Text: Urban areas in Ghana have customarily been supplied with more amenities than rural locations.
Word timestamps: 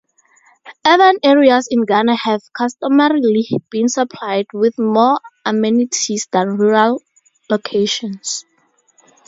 Urban 0.83 1.17
areas 1.23 1.67
in 1.69 1.85
Ghana 1.85 2.15
have 2.23 2.41
customarily 2.57 3.47
been 3.69 3.87
supplied 3.87 4.47
with 4.51 4.79
more 4.79 5.21
amenities 5.45 6.27
than 6.31 6.57
rural 6.57 7.03
locations. 7.51 8.43